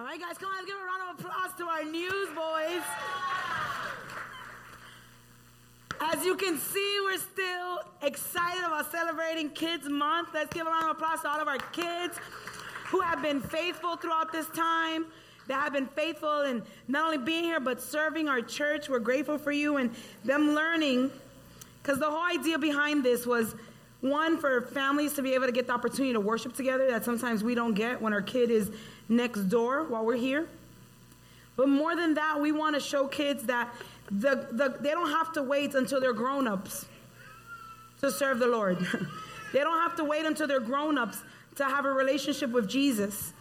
[0.00, 2.82] All right, guys, come on, let's give a round of applause to our newsboys.
[6.00, 10.30] As you can see, we're still excited about celebrating Kids Month.
[10.32, 12.16] Let's give a round of applause to all of our kids
[12.86, 15.04] who have been faithful throughout this time,
[15.48, 18.88] that have been faithful in not only being here, but serving our church.
[18.88, 19.94] We're grateful for you and
[20.24, 21.10] them learning,
[21.82, 23.54] because the whole idea behind this was
[24.00, 27.44] one, for families to be able to get the opportunity to worship together that sometimes
[27.44, 28.70] we don't get when our kid is
[29.08, 30.48] next door while we're here.
[31.56, 33.68] But more than that, we want to show kids that
[34.10, 36.86] the, the, they don't have to wait until they're grown ups
[38.00, 38.78] to serve the Lord.
[39.52, 41.18] they don't have to wait until they're grown ups
[41.56, 43.34] to have a relationship with Jesus.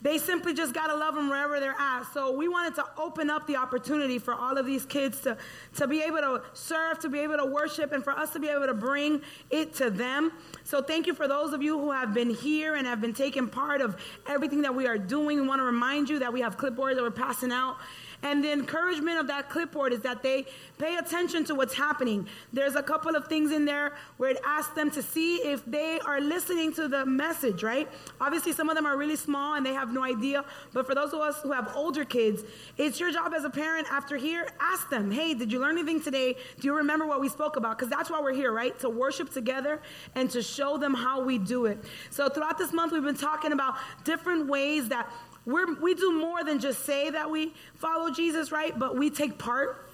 [0.00, 2.04] They simply just got to love them wherever they're at.
[2.14, 5.36] So we wanted to open up the opportunity for all of these kids to,
[5.76, 8.48] to be able to serve, to be able to worship, and for us to be
[8.48, 10.32] able to bring it to them.
[10.62, 13.48] So thank you for those of you who have been here and have been taking
[13.48, 15.40] part of everything that we are doing.
[15.40, 17.76] We want to remind you that we have clipboards that we're passing out
[18.22, 20.46] and the encouragement of that clipboard is that they
[20.78, 22.26] pay attention to what's happening.
[22.52, 26.00] There's a couple of things in there where it asks them to see if they
[26.00, 27.88] are listening to the message, right?
[28.20, 30.44] Obviously, some of them are really small and they have no idea.
[30.72, 32.42] But for those of us who have older kids,
[32.76, 36.02] it's your job as a parent after here, ask them, hey, did you learn anything
[36.02, 36.36] today?
[36.58, 37.78] Do you remember what we spoke about?
[37.78, 38.78] Because that's why we're here, right?
[38.80, 39.80] To worship together
[40.14, 41.84] and to show them how we do it.
[42.10, 45.08] So throughout this month, we've been talking about different ways that
[45.48, 48.78] we're, we do more than just say that we follow Jesus, right?
[48.78, 49.88] But we take part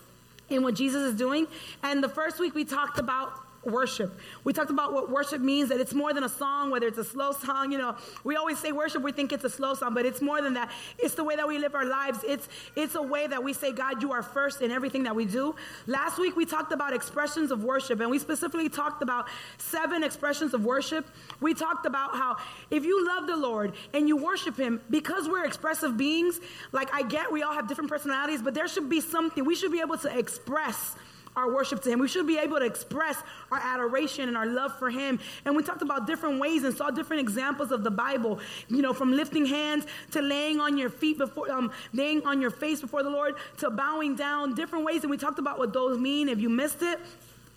[0.51, 1.47] in what Jesus is doing.
[1.85, 3.33] And the first week we talked about
[3.67, 4.19] worship.
[4.45, 7.05] We talked about what worship means, that it's more than a song, whether it's a
[7.05, 7.97] slow song, you know.
[8.23, 10.71] We always say worship, we think it's a slow song, but it's more than that.
[10.99, 12.19] It's the way that we live our lives.
[12.27, 15.25] It's it's a way that we say, God, you are first in everything that we
[15.25, 15.55] do.
[15.87, 19.27] Last week we talked about expressions of worship, and we specifically talked about
[19.59, 21.07] seven expressions of worship.
[21.41, 22.37] We talked about how
[22.71, 26.41] if you love the Lord and you worship him, because we're expressive beings,
[26.73, 29.73] like I get we all have different personalities, but there should be something we should
[29.73, 30.97] be able to express
[31.37, 31.99] our worship to Him.
[31.99, 33.17] We should be able to express
[33.51, 35.19] our adoration and our love for Him.
[35.45, 38.39] And we talked about different ways and saw different examples of the Bible,
[38.69, 42.51] you know, from lifting hands to laying on your feet before, um, laying on your
[42.51, 45.03] face before the Lord to bowing down, different ways.
[45.03, 46.29] And we talked about what those mean.
[46.29, 47.01] If you missed it,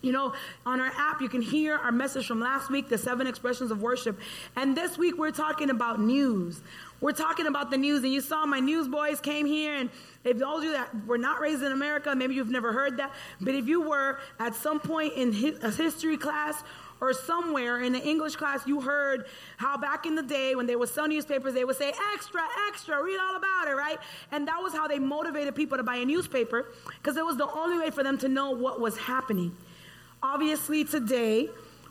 [0.00, 0.32] you know,
[0.64, 3.82] on our app, you can hear our message from last week, the seven expressions of
[3.82, 4.18] worship.
[4.54, 6.60] And this week, we're talking about news.
[7.00, 8.02] We're talking about the news.
[8.02, 9.90] And you saw my newsboys came here and
[10.24, 13.14] if those of you that were not raised in America, maybe you've never heard that,
[13.40, 15.28] but if you were at some point in
[15.62, 16.62] a history class
[17.00, 19.26] or somewhere in the English class, you heard
[19.56, 23.02] how back in the day when they would sell newspapers, they would say, extra, extra,
[23.02, 23.98] read all about it, right?
[24.32, 27.50] And that was how they motivated people to buy a newspaper because it was the
[27.50, 29.56] only way for them to know what was happening.
[30.22, 31.48] Obviously, today,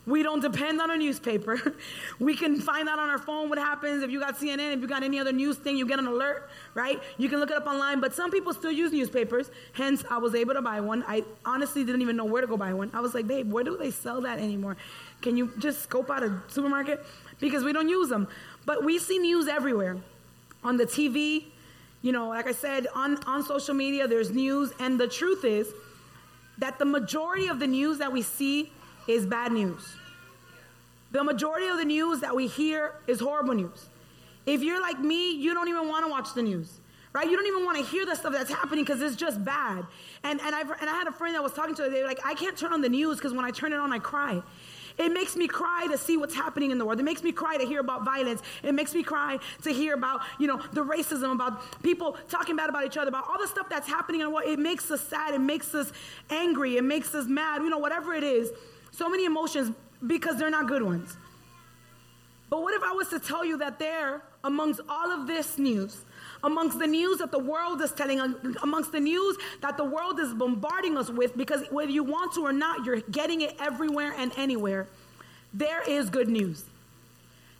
[0.08, 1.60] we don't depend on a newspaper.
[2.18, 4.02] we can find out on our phone what happens.
[4.02, 6.48] If you got CNN, if you got any other news thing, you get an alert,
[6.74, 7.00] right?
[7.18, 8.00] You can look it up online.
[8.00, 9.50] But some people still use newspapers.
[9.74, 11.04] Hence, I was able to buy one.
[11.06, 12.90] I honestly didn't even know where to go buy one.
[12.94, 14.78] I was like, babe, where do they sell that anymore?
[15.20, 17.04] Can you just scope out a supermarket?
[17.38, 18.28] Because we don't use them.
[18.64, 19.98] But we see news everywhere
[20.64, 21.44] on the TV.
[22.00, 24.72] You know, like I said, on, on social media, there's news.
[24.80, 25.70] And the truth is
[26.56, 28.72] that the majority of the news that we see
[29.06, 29.97] is bad news.
[31.10, 33.88] The majority of the news that we hear is horrible news.
[34.46, 36.80] If you're like me, you don't even want to watch the news,
[37.12, 37.28] right?
[37.28, 39.86] You don't even want to hear the stuff that's happening because it's just bad.
[40.22, 42.08] And, and, I've, and I had a friend that was talking to her, they were
[42.08, 44.42] like, I can't turn on the news because when I turn it on, I cry.
[44.98, 46.98] It makes me cry to see what's happening in the world.
[46.98, 48.42] It makes me cry to hear about violence.
[48.64, 52.68] It makes me cry to hear about, you know, the racism, about people talking bad
[52.68, 54.48] about each other, about all the stuff that's happening in the world.
[54.48, 55.34] It makes us sad.
[55.34, 55.92] It makes us
[56.30, 56.78] angry.
[56.78, 57.62] It makes us mad.
[57.62, 58.50] You know, whatever it is.
[58.90, 59.72] So many emotions
[60.06, 61.16] because they're not good ones.
[62.50, 66.04] But what if I was to tell you that there, amongst all of this news,
[66.42, 68.20] amongst the news that the world is telling,
[68.62, 72.40] amongst the news that the world is bombarding us with, because whether you want to
[72.40, 74.86] or not, you're getting it everywhere and anywhere,
[75.52, 76.64] there is good news.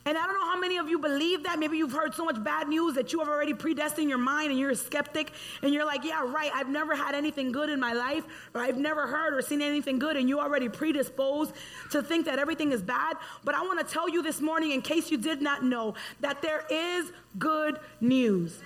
[0.09, 1.59] And I don't know how many of you believe that.
[1.59, 4.59] Maybe you've heard so much bad news that you have already predestined your mind and
[4.59, 7.93] you're a skeptic and you're like, yeah, right, I've never had anything good in my
[7.93, 8.23] life
[8.55, 11.53] or I've never heard or seen anything good and you already predisposed
[11.91, 13.17] to think that everything is bad.
[13.43, 16.41] But I want to tell you this morning, in case you did not know, that
[16.41, 18.63] there is good news.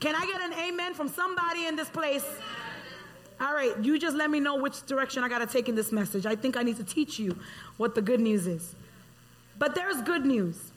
[0.00, 2.24] Can I get an amen from somebody in this place?
[3.38, 5.92] All right, you just let me know which direction I got to take in this
[5.92, 6.24] message.
[6.24, 7.38] I think I need to teach you
[7.76, 8.74] what the good news is.
[9.58, 10.72] But there's good news.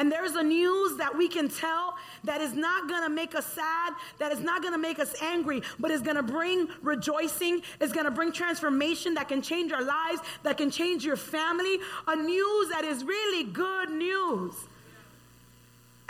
[0.00, 1.94] And there's a news that we can tell
[2.24, 5.14] that is not going to make us sad, that is not going to make us
[5.20, 9.72] angry, but is going to bring rejoicing, is going to bring transformation that can change
[9.72, 11.80] our lives, that can change your family.
[12.08, 14.54] A news that is really good news.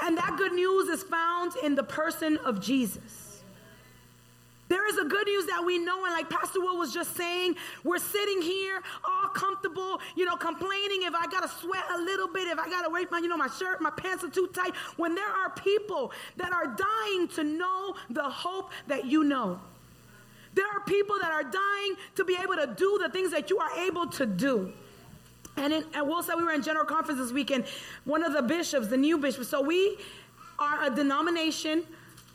[0.00, 3.29] And that good news is found in the person of Jesus.
[4.70, 7.56] There is a good news that we know, and like Pastor Will was just saying,
[7.82, 12.46] we're sitting here all comfortable, you know, complaining if I gotta sweat a little bit,
[12.46, 14.76] if I gotta wear my, you know, my shirt, my pants are too tight.
[14.96, 19.58] When there are people that are dying to know the hope that you know.
[20.54, 23.58] There are people that are dying to be able to do the things that you
[23.58, 24.72] are able to do.
[25.56, 27.64] And, in, and Will said we were in general conference this weekend.
[28.04, 29.46] One of the bishops, the new bishop.
[29.46, 29.98] So we
[30.60, 31.82] are a denomination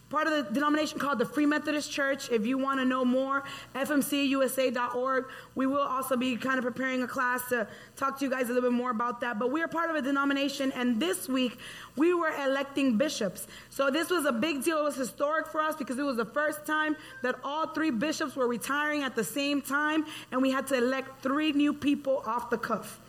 [0.09, 2.29] part of the denomination called the Free Methodist Church.
[2.29, 3.43] If you want to know more,
[3.73, 5.25] fmcusa.org.
[5.55, 8.53] We will also be kind of preparing a class to talk to you guys a
[8.53, 9.39] little bit more about that.
[9.39, 11.57] But we are part of a denomination, and this week
[11.95, 13.47] we were electing bishops.
[13.69, 14.79] So this was a big deal.
[14.79, 18.35] It was historic for us because it was the first time that all three bishops
[18.35, 22.49] were retiring at the same time, and we had to elect three new people off
[22.49, 22.99] the cuff.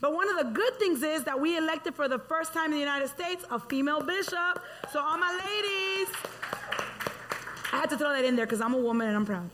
[0.00, 2.72] But one of the good things is that we elected for the first time in
[2.72, 4.62] the United States a female bishop.
[4.92, 6.14] So, all my ladies,
[7.72, 9.50] I had to throw that in there because I'm a woman and I'm proud.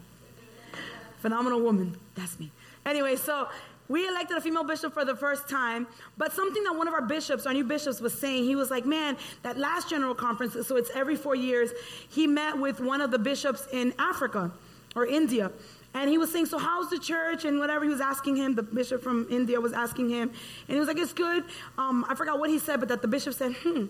[1.18, 1.96] Phenomenal woman.
[2.14, 2.50] That's me.
[2.84, 3.48] Anyway, so
[3.88, 5.86] we elected a female bishop for the first time,
[6.16, 8.84] but something that one of our bishops, our new bishops, was saying, he was like,
[8.84, 11.70] man, that last general conference, so it's every four years,
[12.08, 14.50] he met with one of the bishops in Africa
[14.94, 15.50] or India.
[15.94, 17.44] And he was saying, So, how's the church?
[17.44, 20.28] And whatever he was asking him, the bishop from India was asking him.
[20.28, 21.44] And he was like, It's good.
[21.78, 23.86] Um, I forgot what he said, but that the bishop said, Hmm,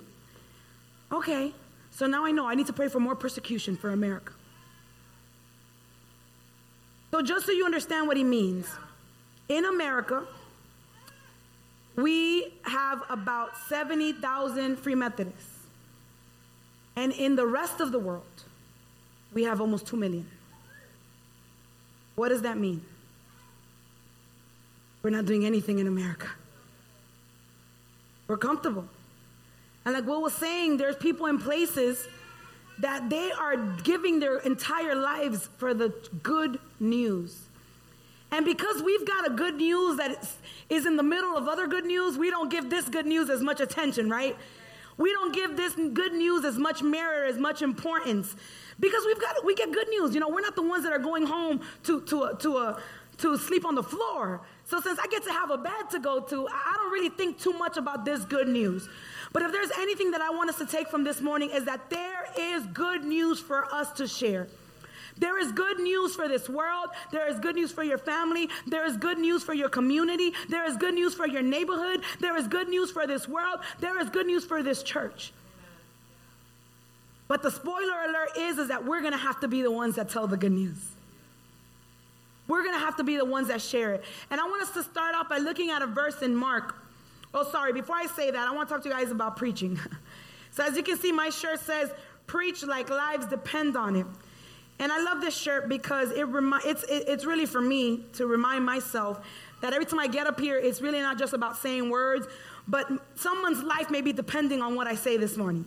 [1.10, 1.52] okay.
[1.90, 4.32] So now I know I need to pray for more persecution for America.
[7.10, 8.68] So, just so you understand what he means,
[9.48, 10.26] in America,
[11.96, 15.50] we have about 70,000 Free Methodists.
[16.96, 18.24] And in the rest of the world,
[19.32, 20.28] we have almost 2 million.
[22.14, 22.84] What does that mean?
[25.02, 26.28] We're not doing anything in America.
[28.26, 28.86] We're comfortable.
[29.84, 32.08] And like Will was saying, there's people in places
[32.78, 37.38] that they are giving their entire lives for the good news.
[38.32, 40.26] And because we've got a good news that
[40.68, 43.42] is in the middle of other good news, we don't give this good news as
[43.42, 44.36] much attention, right?
[44.96, 48.36] We don't give this good news as much merit, as much importance.
[48.78, 50.14] Because we've got we get good news.
[50.14, 52.80] You know, we're not the ones that are going home to to a, to a
[53.18, 54.40] to sleep on the floor.
[54.64, 57.38] So since I get to have a bed to go to, I don't really think
[57.38, 58.88] too much about this good news.
[59.32, 61.90] But if there's anything that I want us to take from this morning is that
[61.90, 64.48] there is good news for us to share.
[65.18, 66.88] There is good news for this world.
[67.12, 68.48] There is good news for your family.
[68.66, 70.32] There is good news for your community.
[70.48, 72.02] There is good news for your neighborhood.
[72.20, 73.60] There is good news for this world.
[73.78, 75.32] There is good news for this church.
[77.28, 79.96] But the spoiler alert is, is that we're going to have to be the ones
[79.96, 80.76] that tell the good news.
[82.46, 84.04] We're going to have to be the ones that share it.
[84.30, 86.74] And I want us to start off by looking at a verse in Mark.
[87.32, 89.80] Oh, sorry, before I say that, I want to talk to you guys about preaching.
[90.50, 91.90] so, as you can see, my shirt says,
[92.26, 94.06] Preach like lives depend on it.
[94.78, 98.26] And I love this shirt because it remi- it's, it, it's really for me to
[98.26, 99.24] remind myself
[99.60, 102.26] that every time I get up here, it's really not just about saying words,
[102.66, 105.64] but someone's life may be depending on what I say this morning.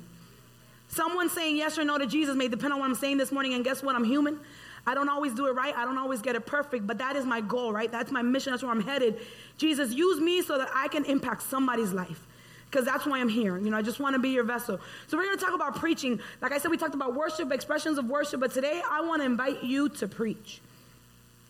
[0.89, 3.53] Someone saying yes or no to Jesus may depend on what I'm saying this morning,
[3.53, 3.95] and guess what?
[3.95, 4.39] I'm human.
[4.85, 5.75] I don't always do it right.
[5.75, 7.91] I don't always get it perfect, but that is my goal, right?
[7.91, 8.51] That's my mission.
[8.53, 9.19] That's where I'm headed.
[9.57, 12.25] Jesus, use me so that I can impact somebody's life
[12.69, 13.57] because that's why I'm here.
[13.57, 14.79] You know, I just want to be your vessel.
[15.07, 16.19] So we're going to talk about preaching.
[16.41, 19.25] Like I said, we talked about worship, expressions of worship, but today I want to
[19.25, 20.61] invite you to preach.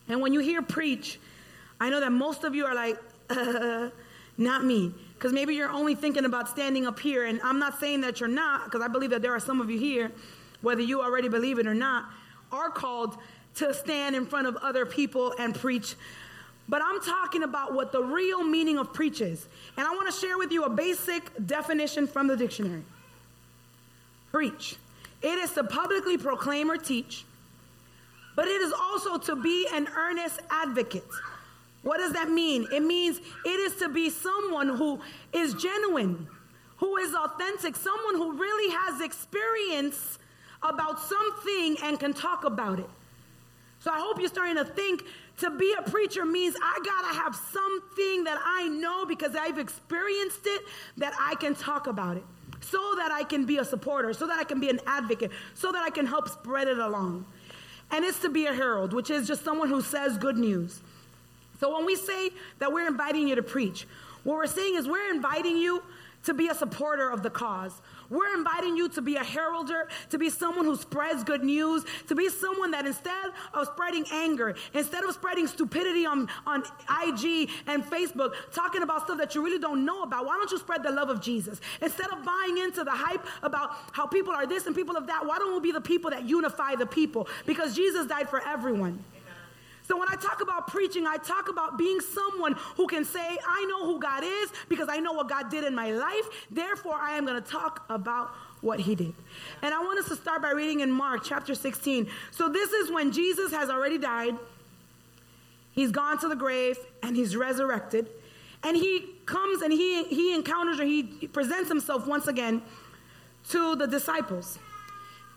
[0.08, 1.18] And when you hear preach,
[1.80, 2.98] I know that most of you are like,
[3.30, 3.90] uh,
[4.38, 4.94] not me.
[5.14, 8.28] Because maybe you're only thinking about standing up here, and I'm not saying that you're
[8.28, 10.12] not, because I believe that there are some of you here,
[10.60, 12.04] whether you already believe it or not,
[12.52, 13.18] are called
[13.56, 15.96] to stand in front of other people and preach.
[16.68, 19.46] But I'm talking about what the real meaning of preach is.
[19.76, 22.82] And I want to share with you a basic definition from the dictionary.
[24.30, 24.76] Preach.
[25.22, 27.24] It is to publicly proclaim or teach,
[28.36, 31.02] but it is also to be an earnest advocate
[31.82, 32.66] what does that mean?
[32.72, 35.00] It means it is to be someone who
[35.32, 36.26] is genuine,
[36.76, 40.18] who is authentic, someone who really has experience
[40.62, 42.90] about something and can talk about it.
[43.80, 45.04] So I hope you're starting to think
[45.40, 49.58] to be a preacher means I got to have something that I know because I've
[49.58, 50.62] experienced it
[50.96, 52.24] that I can talk about it.
[52.60, 55.70] So that I can be a supporter, so that I can be an advocate, so
[55.70, 57.24] that I can help spread it along.
[57.90, 60.80] And it's to be a herald, which is just someone who says good news.
[61.60, 63.86] So when we say that we're inviting you to preach,
[64.24, 65.82] what we're saying is we're inviting you
[66.24, 67.80] to be a supporter of the cause.
[68.10, 72.14] We're inviting you to be a heralder, to be someone who spreads good news, to
[72.14, 76.62] be someone that instead of spreading anger, instead of spreading stupidity on, on
[77.06, 80.58] IG and Facebook, talking about stuff that you really don't know about, why don't you
[80.58, 81.60] spread the love of Jesus?
[81.82, 85.26] Instead of buying into the hype about how people are this and people of that,
[85.26, 87.28] why don't we be the people that unify the people?
[87.44, 89.04] Because Jesus died for everyone.
[89.88, 93.64] So when I talk about preaching, I talk about being someone who can say, I
[93.64, 96.28] know who God is because I know what God did in my life.
[96.50, 99.14] Therefore, I am going to talk about what he did.
[99.62, 102.06] And I want us to start by reading in Mark chapter 16.
[102.32, 104.36] So this is when Jesus has already died.
[105.72, 108.10] He's gone to the grave and he's resurrected.
[108.62, 112.60] And he comes and he, he encounters or he presents himself once again
[113.48, 114.58] to the disciples.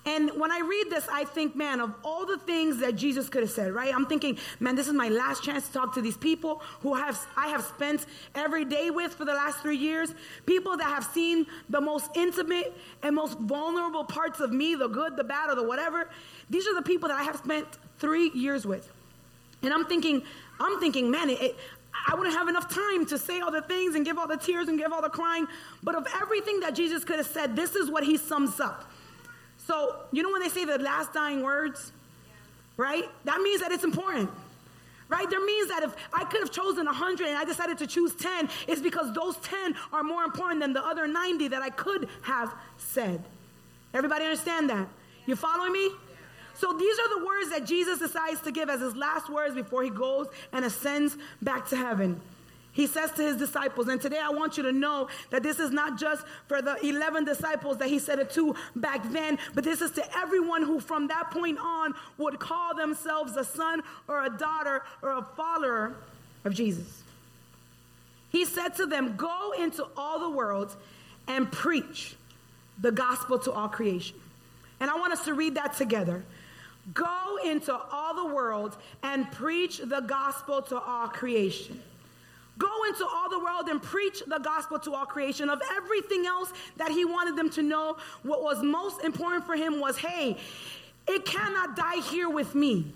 [0.03, 3.43] And when I read this, I think, man, of all the things that Jesus could
[3.43, 3.93] have said, right?
[3.93, 7.19] I'm thinking, man, this is my last chance to talk to these people who have
[7.37, 10.13] I have spent every day with for the last three years.
[10.47, 15.15] People that have seen the most intimate and most vulnerable parts of me, the good,
[15.15, 16.09] the bad, or the whatever.
[16.49, 17.67] These are the people that I have spent
[17.99, 18.91] three years with.
[19.61, 20.23] And I'm thinking,
[20.59, 21.57] I'm thinking, man, it, it,
[22.07, 24.67] I wouldn't have enough time to say all the things and give all the tears
[24.67, 25.45] and give all the crying.
[25.83, 28.90] But of everything that Jesus could have said, this is what he sums up.
[29.65, 31.91] So, you know when they say the last dying words?
[32.77, 33.05] Right?
[33.25, 34.29] That means that it's important.
[35.07, 35.29] Right?
[35.29, 38.49] That means that if I could have chosen 100 and I decided to choose 10,
[38.67, 42.53] it's because those 10 are more important than the other 90 that I could have
[42.77, 43.23] said.
[43.93, 44.87] Everybody understand that?
[45.25, 45.91] You following me?
[46.55, 49.83] So these are the words that Jesus decides to give as his last words before
[49.83, 52.21] he goes and ascends back to heaven.
[52.73, 55.71] He says to his disciples, and today I want you to know that this is
[55.71, 59.81] not just for the 11 disciples that he said it to back then, but this
[59.81, 64.29] is to everyone who from that point on would call themselves a son or a
[64.29, 65.95] daughter or a follower
[66.45, 67.03] of Jesus.
[68.29, 70.73] He said to them, Go into all the world
[71.27, 72.15] and preach
[72.79, 74.15] the gospel to all creation.
[74.79, 76.23] And I want us to read that together.
[76.93, 81.81] Go into all the world and preach the gospel to all creation.
[82.57, 85.49] Go into all the world and preach the gospel to all creation.
[85.49, 89.79] Of everything else that he wanted them to know, what was most important for him
[89.79, 90.37] was hey,
[91.07, 92.93] it cannot die here with me.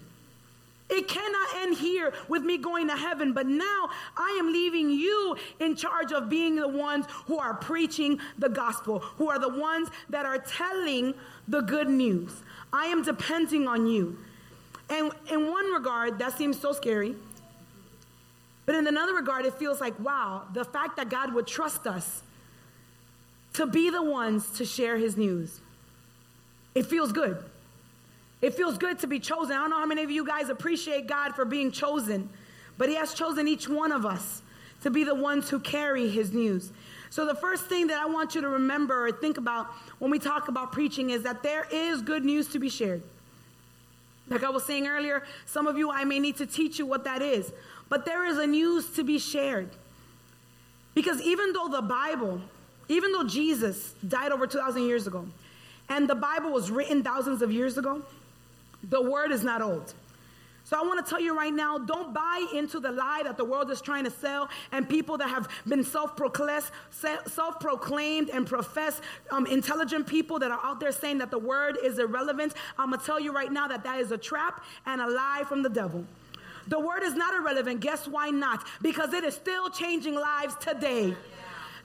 [0.87, 5.35] It cannot end here with me going to heaven, but now I am leaving you
[5.59, 9.89] in charge of being the ones who are preaching the gospel, who are the ones
[10.09, 11.15] that are telling
[11.47, 12.31] the good news.
[12.71, 14.17] I am depending on you.
[14.89, 17.15] And in one regard, that seems so scary
[18.65, 22.23] but in another regard, it feels like, wow, the fact that God would trust us
[23.53, 25.61] to be the ones to share his news.
[26.73, 27.43] It feels good.
[28.41, 29.53] It feels good to be chosen.
[29.53, 32.29] I don't know how many of you guys appreciate God for being chosen,
[32.77, 34.41] but he has chosen each one of us
[34.81, 36.71] to be the ones who carry his news.
[37.09, 39.67] So, the first thing that I want you to remember or think about
[39.99, 43.01] when we talk about preaching is that there is good news to be shared.
[44.27, 47.03] Like I was saying earlier, some of you, I may need to teach you what
[47.05, 47.53] that is.
[47.95, 49.69] But there is a news to be shared.
[50.95, 52.41] Because even though the Bible,
[52.89, 55.25] even though Jesus died over 2,000 years ago,
[55.87, 58.01] and the Bible was written thousands of years ago,
[58.83, 59.93] the word is not old.
[60.65, 63.45] So I want to tell you right now don't buy into the lie that the
[63.45, 69.45] world is trying to sell and people that have been self proclaimed and professed um,
[69.45, 72.55] intelligent people that are out there saying that the word is irrelevant.
[72.77, 75.45] I'm going to tell you right now that that is a trap and a lie
[75.47, 76.03] from the devil.
[76.67, 77.79] The word is not irrelevant.
[77.79, 78.65] Guess why not?
[78.81, 81.15] Because it is still changing lives today.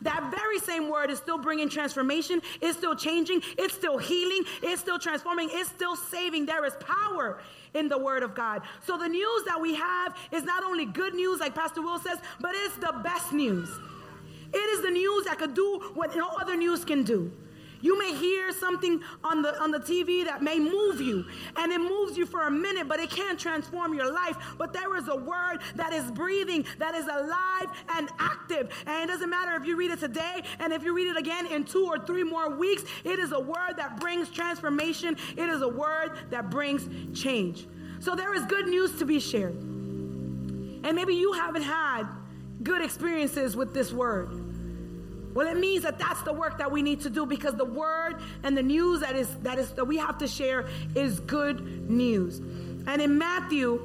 [0.02, 2.40] That very same word is still bringing transformation.
[2.62, 3.42] It's still changing.
[3.58, 4.44] It's still healing.
[4.62, 5.50] It's still transforming.
[5.52, 6.46] It's still saving.
[6.46, 7.40] There is power
[7.74, 8.62] in the word of God.
[8.86, 12.18] So the news that we have is not only good news, like Pastor Will says,
[12.40, 13.68] but it's the best news.
[14.52, 17.30] It is the news that could do what no other news can do.
[17.80, 21.24] You may hear something on the on the TV that may move you,
[21.56, 24.36] and it moves you for a minute, but it can't transform your life.
[24.58, 28.70] But there is a word that is breathing, that is alive and active.
[28.86, 31.46] And it doesn't matter if you read it today and if you read it again
[31.46, 35.16] in two or three more weeks, it is a word that brings transformation.
[35.36, 37.66] It is a word that brings change.
[38.00, 39.54] So there is good news to be shared.
[39.54, 42.04] And maybe you haven't had
[42.62, 44.49] good experiences with this word.
[45.34, 48.16] Well, it means that that's the work that we need to do because the word
[48.42, 52.38] and the news that is that is that we have to share is good news.
[52.38, 53.80] And in Matthew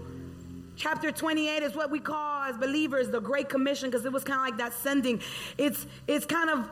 [0.75, 4.40] chapter 28 is what we call as believers the great commission because it was kind
[4.40, 5.22] of like that sending.
[5.58, 6.70] It's it's kind of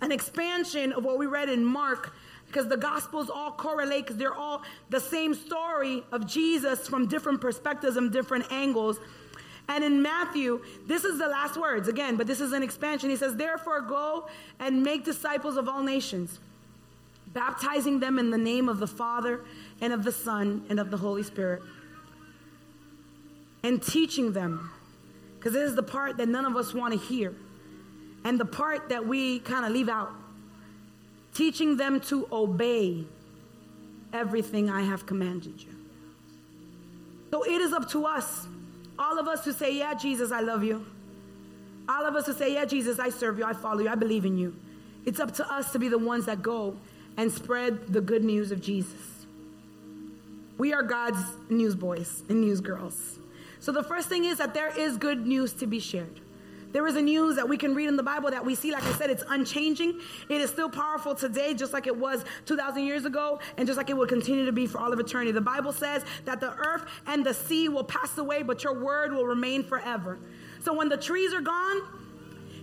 [0.00, 2.12] an expansion of what we read in Mark
[2.46, 7.40] because the gospels all correlate because they're all the same story of Jesus from different
[7.40, 8.98] perspectives and different angles.
[9.68, 13.10] And in Matthew, this is the last words again, but this is an expansion.
[13.10, 14.28] He says, Therefore, go
[14.60, 16.38] and make disciples of all nations,
[17.28, 19.40] baptizing them in the name of the Father
[19.80, 21.62] and of the Son and of the Holy Spirit,
[23.64, 24.70] and teaching them,
[25.38, 27.34] because this is the part that none of us want to hear,
[28.24, 30.12] and the part that we kind of leave out
[31.36, 33.04] teaching them to obey
[34.12, 35.74] everything I have commanded you.
[37.30, 38.46] So it is up to us,
[38.98, 40.84] all of us who say, Yeah, Jesus, I love you.
[41.88, 44.24] All of us who say, Yeah, Jesus, I serve you, I follow you, I believe
[44.24, 44.54] in you.
[45.04, 46.76] It's up to us to be the ones that go
[47.16, 49.26] and spread the good news of Jesus.
[50.58, 53.18] We are God's newsboys and newsgirls.
[53.60, 56.20] So the first thing is that there is good news to be shared.
[56.76, 58.82] There is a news that we can read in the Bible that we see, like
[58.82, 59.98] I said, it's unchanging.
[60.28, 63.88] It is still powerful today, just like it was 2,000 years ago, and just like
[63.88, 65.32] it will continue to be for all of eternity.
[65.32, 69.14] The Bible says that the earth and the sea will pass away, but your word
[69.14, 70.18] will remain forever.
[70.60, 71.80] So when the trees are gone,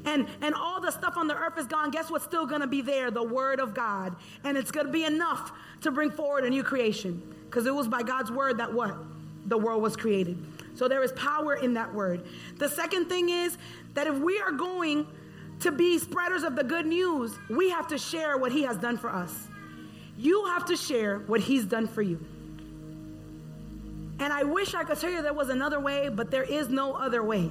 [0.05, 2.67] and and all the stuff on the earth is gone guess what's still going to
[2.67, 6.43] be there the word of god and it's going to be enough to bring forward
[6.43, 8.93] a new creation because it was by god's word that what
[9.46, 10.38] the world was created
[10.75, 12.25] so there is power in that word
[12.57, 13.57] the second thing is
[13.93, 15.07] that if we are going
[15.63, 18.97] to be spreaders of the good news, we have to share what He has done
[18.97, 19.47] for us.
[20.17, 22.23] You have to share what He's done for you.
[24.19, 26.93] And I wish I could tell you there was another way, but there is no
[26.93, 27.49] other way.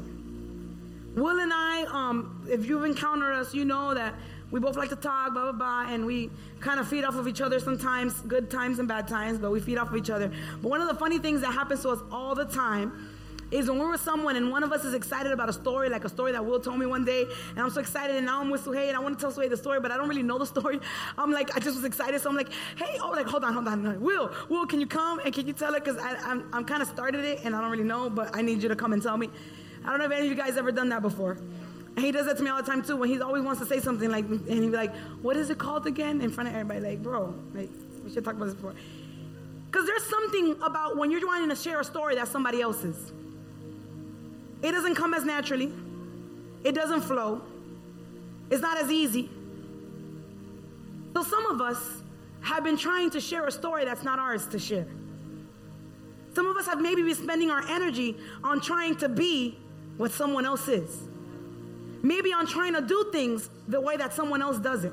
[1.14, 4.14] Will and I, um, if you've encountered us, you know that
[4.50, 7.26] we both like to talk, blah, blah, blah, and we kind of feed off of
[7.26, 10.30] each other sometimes, good times and bad times, but we feed off of each other.
[10.60, 13.12] But one of the funny things that happens to us all the time
[13.52, 16.04] is when we're with someone and one of us is excited about a story, like
[16.04, 18.50] a story that Will told me one day, and I'm so excited, and now I'm
[18.50, 20.38] with Suhey, and I want to tell Suhey the story, but I don't really know
[20.38, 20.80] the story.
[21.18, 23.68] I'm like, I just was excited, so I'm like, hey, oh, like, hold on, hold
[23.68, 24.00] on.
[24.00, 25.85] Will, Will, can you come and can you tell it?
[25.85, 28.62] Because I'm, I'm kind of started it, and I don't really know, but I need
[28.62, 29.28] you to come and tell me.
[29.85, 31.37] I don't know if any of you guys ever done that before.
[31.94, 32.97] And he does that to me all the time too.
[32.97, 35.59] When he always wants to say something like, and he'd be like, "What is it
[35.59, 37.68] called again?" In front of everybody, like, bro, like
[38.02, 38.75] we should talk about this before.
[39.71, 43.12] Because there's something about when you're wanting to share a story that's somebody else's.
[44.62, 45.73] It doesn't come as naturally,
[46.64, 47.42] it doesn't flow,
[48.50, 49.28] it's not as easy.
[51.14, 51.78] So some of us
[52.42, 54.87] have been trying to share a story that's not ours to share.
[56.35, 59.59] Some of us have maybe been spending our energy on trying to be
[59.96, 61.03] what someone else is.
[62.03, 64.92] Maybe on trying to do things the way that someone else does it,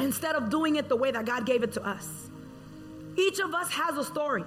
[0.00, 2.08] instead of doing it the way that God gave it to us.
[3.16, 4.44] Each of us has a story.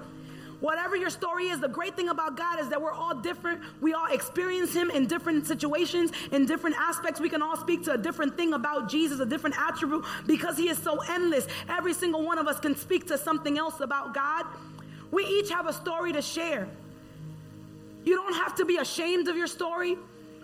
[0.60, 3.62] Whatever your story is, the great thing about God is that we're all different.
[3.80, 7.20] We all experience Him in different situations, in different aspects.
[7.20, 10.68] We can all speak to a different thing about Jesus, a different attribute, because He
[10.68, 11.46] is so endless.
[11.68, 14.46] Every single one of us can speak to something else about God.
[15.12, 16.68] We each have a story to share.
[18.04, 19.96] You don't have to be ashamed of your story.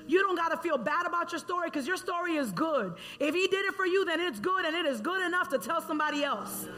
[0.06, 2.94] You don't got to feel bad about your story because your story is good.
[3.18, 5.58] If He did it for you, then it's good and it is good enough to
[5.58, 6.68] tell somebody else.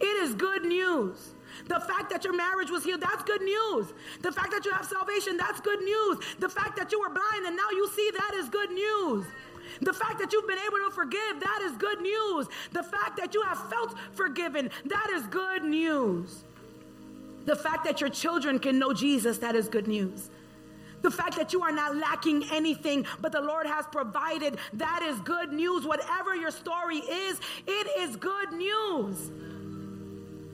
[0.00, 1.33] It is good news.
[1.66, 3.92] The fact that your marriage was healed, that's good news.
[4.22, 6.18] The fact that you have salvation, that's good news.
[6.38, 9.26] The fact that you were blind and now you see, that is good news.
[9.80, 12.46] The fact that you've been able to forgive, that is good news.
[12.72, 16.44] The fact that you have felt forgiven, that is good news.
[17.44, 20.30] The fact that your children can know Jesus, that is good news.
[21.02, 25.18] The fact that you are not lacking anything, but the Lord has provided, that is
[25.20, 25.84] good news.
[25.84, 29.30] Whatever your story is, it is good news.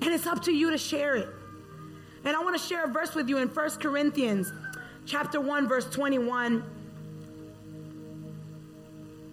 [0.03, 1.29] And it's up to you to share it.
[2.25, 4.53] And I want to share a verse with you in 1 Corinthians
[5.07, 6.65] chapter 1 verse 21.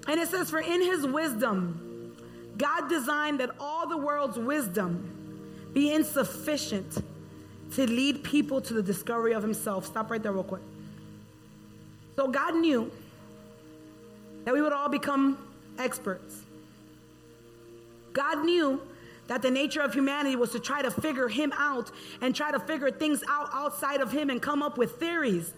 [0.07, 2.15] And it says for in his wisdom
[2.57, 7.03] God designed that all the world's wisdom be insufficient
[7.73, 9.85] to lead people to the discovery of himself.
[9.85, 10.61] Stop right there real quick.
[12.15, 12.91] So God knew
[14.45, 15.37] that we would all become
[15.77, 16.41] experts.
[18.13, 18.81] God knew
[19.27, 22.59] that the nature of humanity was to try to figure him out and try to
[22.59, 25.53] figure things out outside of him and come up with theories.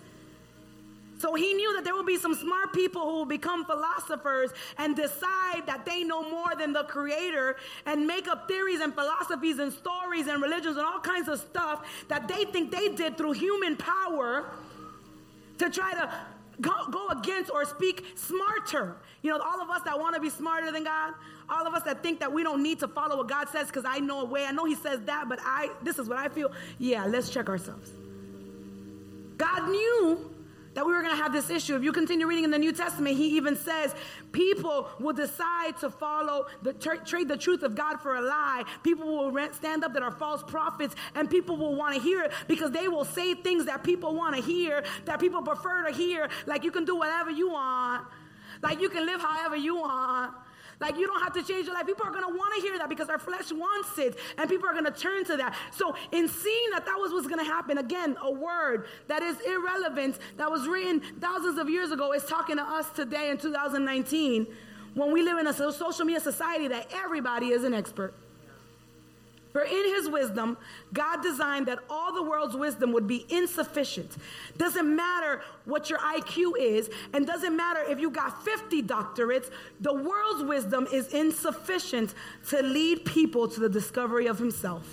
[1.20, 4.96] So he knew that there would be some smart people who will become philosophers and
[4.96, 9.72] decide that they know more than the creator and make up theories and philosophies and
[9.74, 13.76] stories and religions and all kinds of stuff that they think they did through human
[13.76, 14.46] power
[15.58, 16.10] to try to
[16.62, 18.96] go, go against or speak smarter.
[19.22, 21.14] You know, all of us that want to be smarter than God,
[21.50, 23.86] all of us that think that we don't need to follow what God says because
[23.86, 24.46] I know a way.
[24.46, 26.52] I know He says that, but I this is what I feel.
[26.78, 27.92] Yeah, let's check ourselves.
[29.38, 30.30] God knew
[30.74, 31.76] that we were going to have this issue.
[31.76, 33.96] If you continue reading in the New Testament, he even says
[34.32, 38.64] people will decide to follow the tra- trade the truth of God for a lie.
[38.84, 42.32] People will stand up that are false prophets, and people will want to hear it
[42.48, 46.30] because they will say things that people want to hear, that people prefer to hear.
[46.46, 48.06] Like you can do whatever you want,
[48.62, 50.34] like you can live however you want.
[50.80, 51.86] Like you don't have to change your life.
[51.86, 54.68] People are going to want to hear that because our flesh wants it, and people
[54.68, 55.56] are going to turn to that.
[55.72, 59.38] So, in seeing that that was what's going to happen, again, a word that is
[59.42, 64.48] irrelevant that was written thousands of years ago is talking to us today in 2019
[64.94, 68.14] when we live in a social media society that everybody is an expert.
[69.52, 70.58] For in his wisdom,
[70.94, 74.16] God designed that all the world's wisdom would be insufficient.
[74.58, 79.50] Doesn't matter what your IQ is, and doesn't matter if you got 50 doctorates,
[79.82, 82.14] the world's wisdom is insufficient
[82.50, 84.88] to lead people to the discovery of himself.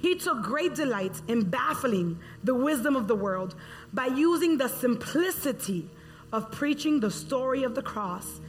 [0.00, 3.54] He took great delight in baffling the wisdom of the world
[3.92, 5.88] by using the simplicity
[6.32, 8.40] of preaching the story of the cross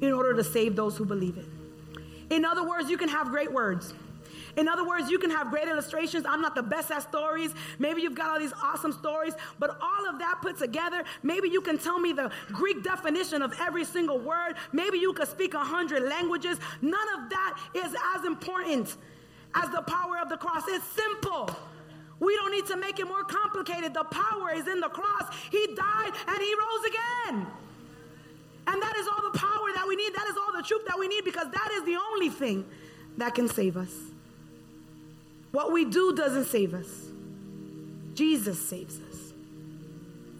[0.00, 1.46] in order to save those who believe it.
[2.32, 3.92] In other words, you can have great words.
[4.60, 6.26] In other words, you can have great illustrations.
[6.28, 7.54] I'm not the best at stories.
[7.78, 11.62] Maybe you've got all these awesome stories, but all of that put together, maybe you
[11.62, 14.56] can tell me the Greek definition of every single word.
[14.72, 16.58] Maybe you could speak a hundred languages.
[16.82, 18.96] None of that is as important
[19.54, 20.64] as the power of the cross.
[20.68, 21.48] It's simple.
[22.18, 23.94] We don't need to make it more complicated.
[23.94, 25.34] The power is in the cross.
[25.50, 27.46] He died and he rose again.
[28.66, 30.14] And that is all the power that we need.
[30.14, 32.66] That is all the truth that we need because that is the only thing
[33.16, 34.09] that can save us.
[35.52, 36.88] What we do doesn't save us.
[38.14, 39.32] Jesus saves us.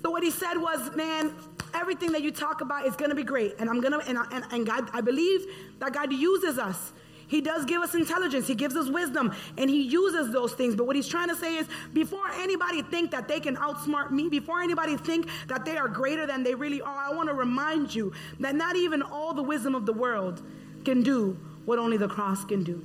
[0.03, 1.35] So what he said was, man,
[1.75, 3.55] everything that you talk about is going to be great.
[3.59, 5.47] And I'm going to, and, and, and God, I believe
[5.79, 6.93] that God uses us.
[7.29, 8.49] He does give us intelligence.
[8.49, 10.75] He gives us wisdom and he uses those things.
[10.75, 14.29] But what he's trying to say is before anybody think that they can outsmart me,
[14.29, 17.95] before anybody think that they are greater than they really are, I want to remind
[17.95, 20.43] you that not even all the wisdom of the world
[20.85, 22.85] can do what only the cross can do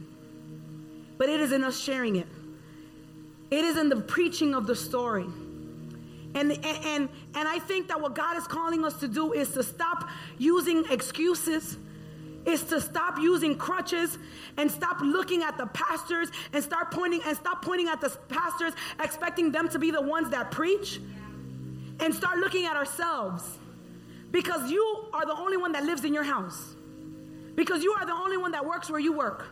[1.18, 2.28] but it is in us sharing it.
[3.52, 5.28] It is in the preaching of the story.
[6.36, 9.64] And, and, and I think that what God is calling us to do is to
[9.64, 11.78] stop using excuses,
[12.46, 14.18] is to stop using crutches
[14.58, 18.74] and stop looking at the pastors and start pointing and stop pointing at the pastors,
[19.02, 21.00] expecting them to be the ones that preach,
[22.02, 23.44] and start looking at ourselves.
[24.32, 26.76] Because you are the only one that lives in your house.
[27.56, 29.46] Because you are the only one that works where you work.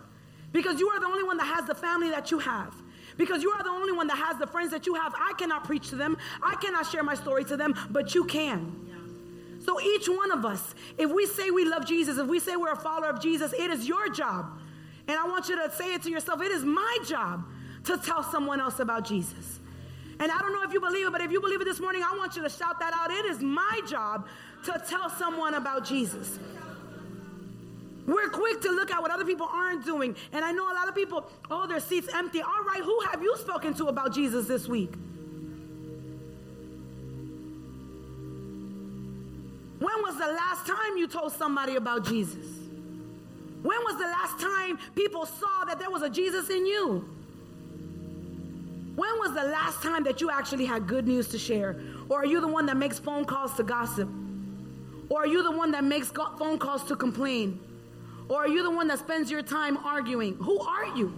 [0.53, 2.73] Because you are the only one that has the family that you have.
[3.17, 5.13] Because you are the only one that has the friends that you have.
[5.15, 6.17] I cannot preach to them.
[6.41, 8.83] I cannot share my story to them, but you can.
[9.65, 12.73] So each one of us, if we say we love Jesus, if we say we're
[12.73, 14.59] a follower of Jesus, it is your job.
[15.07, 17.45] And I want you to say it to yourself it is my job
[17.85, 19.59] to tell someone else about Jesus.
[20.19, 22.03] And I don't know if you believe it, but if you believe it this morning,
[22.03, 23.11] I want you to shout that out.
[23.11, 24.27] It is my job
[24.65, 26.39] to tell someone about Jesus.
[28.05, 30.15] We're quick to look at what other people aren't doing.
[30.33, 32.41] And I know a lot of people, oh, their seats empty.
[32.41, 34.91] All right, who have you spoken to about Jesus this week?
[39.79, 42.45] When was the last time you told somebody about Jesus?
[43.61, 47.09] When was the last time people saw that there was a Jesus in you?
[48.95, 51.77] When was the last time that you actually had good news to share?
[52.09, 54.09] Or are you the one that makes phone calls to gossip?
[55.09, 57.59] Or are you the one that makes phone calls to complain?
[58.29, 60.35] Or are you the one that spends your time arguing?
[60.35, 61.13] Who are you?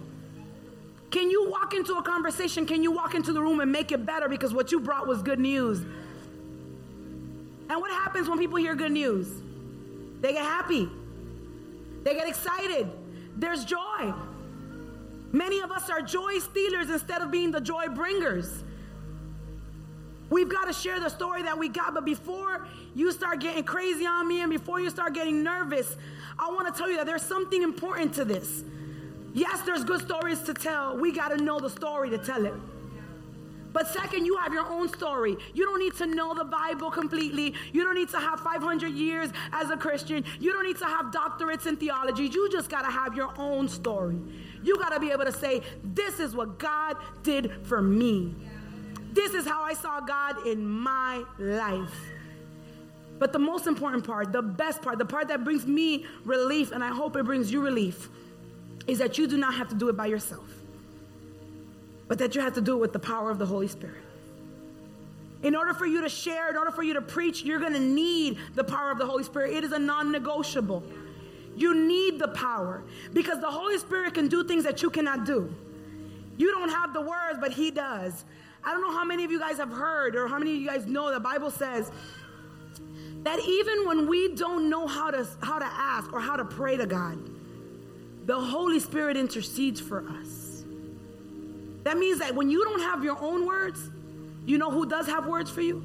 [1.10, 2.66] Can you walk into a conversation?
[2.66, 5.22] Can you walk into the room and make it better because what you brought was
[5.22, 5.80] good news?
[7.68, 9.28] And what happens when people hear good news?
[10.20, 10.88] They get happy,
[12.02, 12.90] they get excited,
[13.36, 14.12] there's joy.
[15.32, 18.62] Many of us are joy stealers instead of being the joy bringers.
[20.30, 22.66] We've got to share the story that we got, but before
[22.96, 25.96] you start getting crazy on me and before you start getting nervous,
[26.38, 28.64] I want to tell you that there's something important to this.
[29.34, 30.96] Yes, there's good stories to tell.
[30.96, 32.54] We got to know the story to tell it.
[33.74, 35.36] But second, you have your own story.
[35.52, 37.52] You don't need to know the Bible completely.
[37.74, 40.24] You don't need to have 500 years as a Christian.
[40.40, 42.28] You don't need to have doctorates in theology.
[42.28, 44.18] You just got to have your own story.
[44.62, 48.34] You got to be able to say, This is what God did for me.
[49.12, 51.94] This is how I saw God in my life.
[53.18, 56.84] But the most important part, the best part, the part that brings me relief, and
[56.84, 58.08] I hope it brings you relief,
[58.86, 60.48] is that you do not have to do it by yourself,
[62.08, 64.02] but that you have to do it with the power of the Holy Spirit.
[65.42, 67.80] In order for you to share, in order for you to preach, you're going to
[67.80, 69.52] need the power of the Holy Spirit.
[69.52, 70.82] It is a non negotiable.
[71.56, 72.82] You need the power
[73.14, 75.54] because the Holy Spirit can do things that you cannot do.
[76.36, 78.24] You don't have the words, but He does.
[78.62, 80.66] I don't know how many of you guys have heard or how many of you
[80.66, 81.90] guys know the Bible says
[83.26, 86.76] that even when we don't know how to how to ask or how to pray
[86.76, 87.18] to God,
[88.26, 90.64] the Holy Spirit intercedes for us.
[91.84, 93.90] That means that when you don't have your own words,
[94.44, 95.84] you know who does have words for you?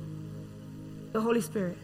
[1.12, 1.78] The Holy Spirit.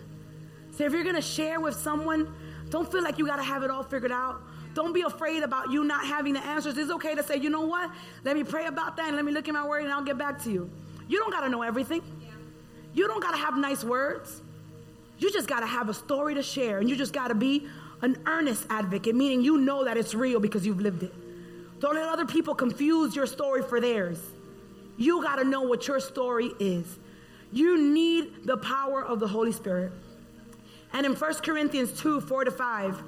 [0.71, 2.33] So if you're to share with someone,
[2.69, 4.41] don't feel like you got to have it all figured out.
[4.73, 6.77] Don't be afraid about you not having the answers.
[6.77, 7.89] It's okay to say, you know what?
[8.23, 10.19] Let me pray about that and let me look at my word and I'll get
[10.19, 10.69] back to you.
[11.07, 12.01] You don't got to know everything.
[12.93, 14.41] You don't got to have nice words.
[15.19, 17.67] You just got to have a story to share and you just got to be
[18.01, 21.13] an earnest advocate, meaning you know that it's real because you've lived it.
[21.79, 24.19] Don't let other people confuse your story for theirs.
[24.97, 26.99] You got to know what your story is.
[27.51, 29.91] You need the power of the Holy Spirit.
[30.93, 33.03] And in 1 Corinthians 2 4 to 5,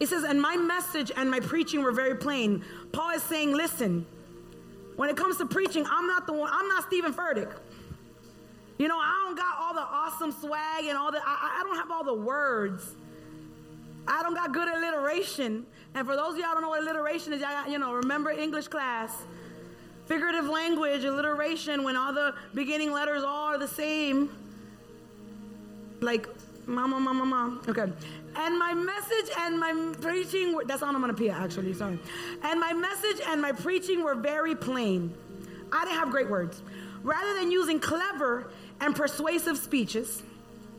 [0.00, 2.64] it says, And my message and my preaching were very plain.
[2.92, 4.06] Paul is saying, Listen,
[4.96, 7.52] when it comes to preaching, I'm not the one, I'm not Steven Furtick.
[8.78, 11.76] You know, I don't got all the awesome swag and all the, I, I don't
[11.76, 12.94] have all the words.
[14.06, 15.66] I don't got good alliteration.
[15.94, 18.68] And for those of y'all don't know what alliteration is, y'all you know, remember English
[18.68, 19.12] class.
[20.06, 24.30] Figurative language, alliteration, when all the beginning letters all are the same.
[26.00, 26.28] Like,
[26.66, 27.60] mama, mama, mama.
[27.66, 27.90] Okay.
[28.36, 31.98] And my message and my preaching, were, that's onomatopoeia actually, sorry.
[32.42, 35.12] And my message and my preaching were very plain.
[35.72, 36.62] I didn't have great words.
[37.02, 40.22] Rather than using clever and persuasive speeches,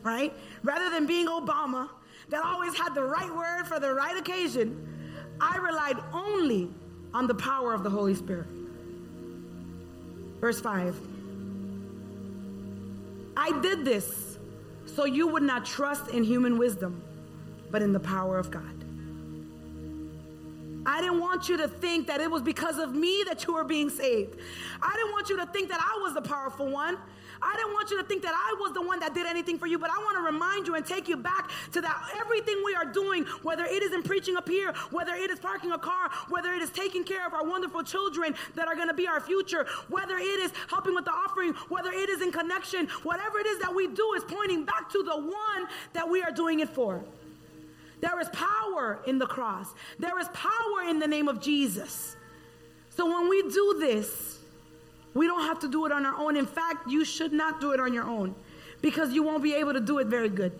[0.02, 0.32] right?
[0.62, 1.88] Rather than being Obama
[2.28, 6.70] that always had the right word for the right occasion, I relied only
[7.14, 8.46] on the power of the Holy Spirit.
[10.40, 10.96] Verse 5.
[13.36, 14.38] I did this
[14.86, 17.02] so you would not trust in human wisdom,
[17.70, 18.84] but in the power of God.
[20.86, 23.64] I didn't want you to think that it was because of me that you were
[23.64, 24.38] being saved.
[24.82, 26.96] I didn't want you to think that I was the powerful one.
[27.42, 29.66] I didn't want you to think that I was the one that did anything for
[29.66, 32.74] you, but I want to remind you and take you back to that everything we
[32.74, 36.10] are doing, whether it is in preaching up here, whether it is parking a car,
[36.28, 39.20] whether it is taking care of our wonderful children that are going to be our
[39.20, 43.46] future, whether it is helping with the offering, whether it is in connection, whatever it
[43.46, 46.68] is that we do is pointing back to the one that we are doing it
[46.68, 47.04] for.
[48.00, 49.68] There is power in the cross.
[49.98, 52.16] There is power in the name of Jesus.
[52.90, 54.37] So when we do this,
[55.18, 56.36] we don't have to do it on our own.
[56.36, 58.36] In fact, you should not do it on your own
[58.80, 60.52] because you won't be able to do it very good.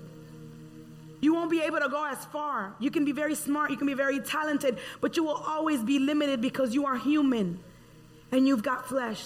[1.21, 2.75] You won't be able to go as far.
[2.81, 6.01] You can be very smart, you can be very talented, but you will always be
[6.01, 7.61] limited because you are human
[8.33, 9.25] and you've got flesh.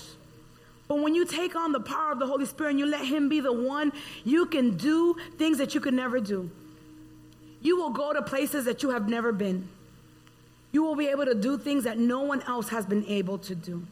[0.87, 3.31] But when you take on the power of the Holy Spirit and you let Him
[3.31, 3.93] be the one,
[4.25, 6.51] you can do things that you could never do.
[7.63, 9.67] You will go to places that you have never been.
[10.73, 13.55] You will be able to do things that no one else has been able to
[13.55, 13.87] do.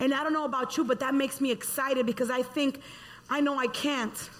[0.00, 2.80] And I don't know about you, but that makes me excited because I think
[3.28, 4.30] I know I can't,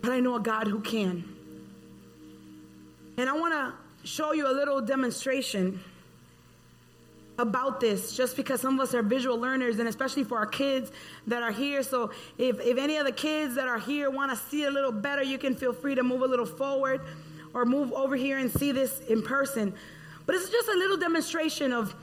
[0.00, 1.24] but I know a God who can.
[3.16, 5.80] And I want to show you a little demonstration
[7.38, 10.92] about this just because some of us are visual learners and especially for our kids
[11.26, 14.36] that are here so if, if any of the kids that are here want to
[14.48, 17.00] see a little better you can feel free to move a little forward
[17.54, 19.72] or move over here and see this in person
[20.26, 21.94] but it's just a little demonstration of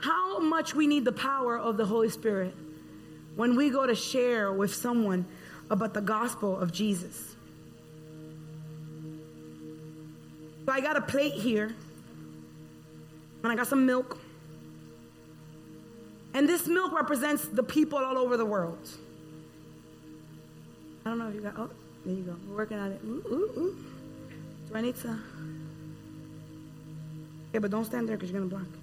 [0.00, 2.54] how much we need the power of the Holy Spirit
[3.36, 5.26] when we go to share with someone
[5.70, 7.36] about the gospel of Jesus.
[10.66, 11.74] So I got a plate here,
[13.42, 14.18] and I got some milk.
[16.32, 18.88] And this milk represents the people all over the world.
[21.04, 21.70] I don't know if you got, oh,
[22.04, 22.36] there you go.
[22.48, 23.00] We're working on it.
[23.04, 23.76] Ooh, ooh, ooh.
[24.68, 25.18] Do I need to?
[27.52, 28.79] Yeah, but don't stand there because you're going to block.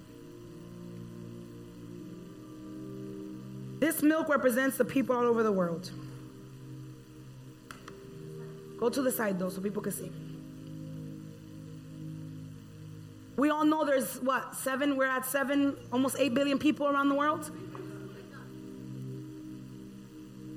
[3.78, 5.90] This milk represents the people all over the world.
[8.78, 10.10] Go to the side though so people can see.
[13.36, 14.96] We all know there's what, seven?
[14.96, 17.50] We're at seven, almost eight billion people around the world.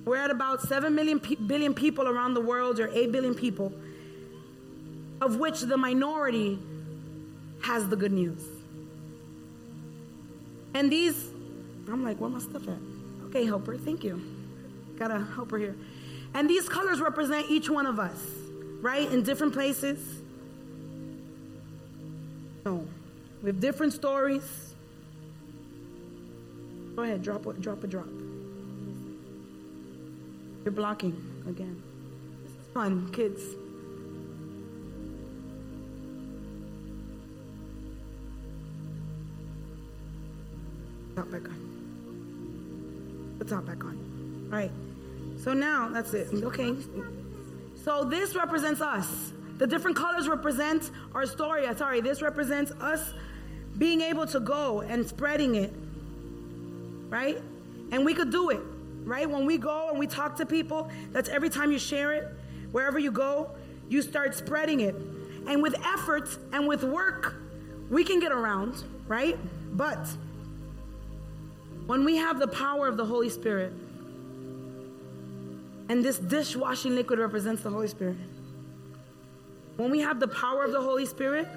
[0.03, 3.71] We're at about seven million pe- billion people around the world, or eight billion people,
[5.21, 6.57] of which the minority
[7.61, 8.43] has the good news.
[10.73, 11.29] And these,
[11.87, 12.79] I'm like, where my stuff at?
[13.31, 14.21] Okay, helper, thank you.
[14.99, 15.77] Got a helper here.
[16.33, 18.21] And these colors represent each one of us,
[18.81, 19.09] right?
[19.09, 19.99] In different places.
[22.65, 22.85] No.
[23.41, 24.75] We have different stories.
[26.97, 28.09] Go ahead, drop a, drop a drop.
[30.65, 31.15] You're blocking
[31.47, 31.81] again.
[32.43, 33.41] This is fun, kids.
[41.15, 41.70] top back.
[43.41, 44.49] The top back on.
[44.51, 44.69] All right.
[45.43, 46.27] So now that's it.
[46.31, 46.75] Okay.
[47.83, 49.33] So this represents us.
[49.57, 51.65] The different colors represent our story.
[51.65, 53.15] Uh, sorry, this represents us
[53.79, 55.73] being able to go and spreading it.
[57.09, 57.41] Right?
[57.91, 58.61] And we could do it.
[59.05, 59.27] Right?
[59.27, 62.27] When we go and we talk to people, that's every time you share it,
[62.71, 63.49] wherever you go,
[63.89, 64.93] you start spreading it.
[65.47, 67.37] And with efforts and with work,
[67.89, 69.35] we can get around, right?
[69.75, 69.97] But
[71.91, 73.73] when we have the power of the Holy Spirit,
[75.89, 78.15] and this dishwashing liquid represents the Holy Spirit.
[79.75, 81.49] When we have the power of the Holy Spirit.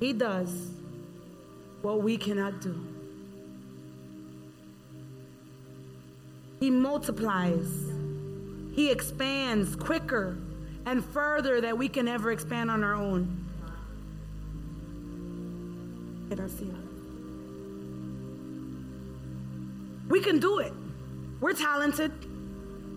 [0.00, 0.72] He does
[1.82, 2.74] what we cannot do.
[6.58, 7.70] He multiplies.
[8.72, 10.38] He expands quicker
[10.86, 13.46] and further that we can ever expand on our own.
[20.08, 20.72] We can do it.
[21.40, 22.12] We're talented.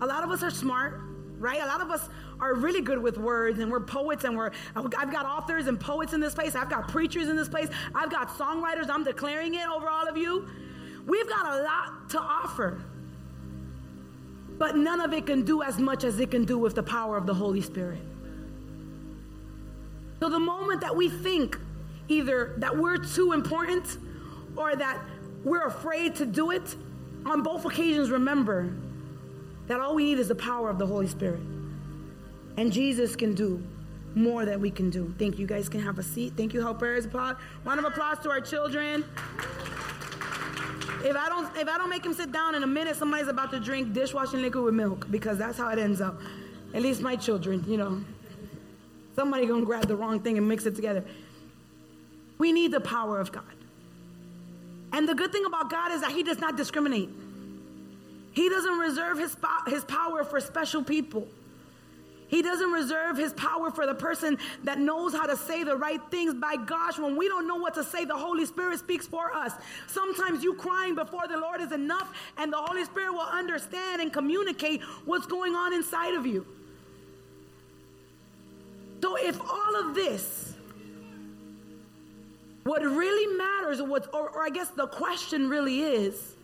[0.00, 1.00] A lot of us are smart,
[1.38, 1.62] right?
[1.62, 2.08] A lot of us
[2.40, 6.12] are really good with words and we're poets and we're I've got authors and poets
[6.12, 6.54] in this place.
[6.54, 7.68] I've got preachers in this place.
[7.94, 8.90] I've got songwriters.
[8.90, 10.46] I'm declaring it over all of you.
[11.06, 12.82] We've got a lot to offer.
[14.58, 17.16] But none of it can do as much as it can do with the power
[17.16, 18.00] of the Holy Spirit.
[20.20, 21.58] So the moment that we think
[22.08, 23.98] either that we're too important
[24.56, 25.02] or that
[25.42, 26.76] we're afraid to do it,
[27.26, 28.74] on both occasions, remember
[29.66, 31.40] that all we need is the power of the Holy Spirit.
[32.56, 33.62] And Jesus can do
[34.14, 35.14] more than we can do.
[35.18, 35.42] Thank you.
[35.42, 36.34] You guys can have a seat.
[36.36, 37.06] Thank you, helpers.
[37.06, 37.36] Applaud.
[37.64, 39.04] Round of applause to our children.
[41.02, 43.50] If I don't if I don't make him sit down in a minute, somebody's about
[43.50, 46.20] to drink dishwashing liquid with milk because that's how it ends up.
[46.72, 48.02] At least my children, you know.
[49.14, 51.04] Somebody gonna grab the wrong thing and mix it together.
[52.38, 53.44] We need the power of God.
[54.92, 57.10] And the good thing about God is that He does not discriminate.
[58.34, 59.36] He doesn't reserve his,
[59.68, 61.28] his power for special people.
[62.26, 66.00] He doesn't reserve his power for the person that knows how to say the right
[66.10, 66.34] things.
[66.34, 69.52] By gosh, when we don't know what to say, the Holy Spirit speaks for us.
[69.86, 74.12] Sometimes you crying before the Lord is enough, and the Holy Spirit will understand and
[74.12, 76.44] communicate what's going on inside of you.
[79.00, 80.53] So, if all of this,
[82.64, 86.34] what really matters, or, or, or I guess the question really is,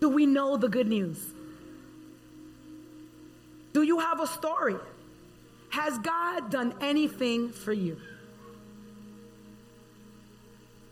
[0.00, 1.32] do we know the good news?
[3.72, 4.76] Do you have a story?
[5.70, 7.98] Has God done anything for you?